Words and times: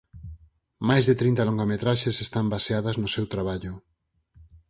Máis 0.89 1.03
de 1.09 1.15
trinta 1.21 1.47
longametraxes 1.49 2.15
están 2.25 2.45
baseadas 2.55 2.95
no 3.01 3.07
seu 3.15 3.25
traballo. 3.33 3.73